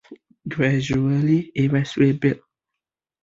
[0.49, 2.39] Gradually, it was rebuilt.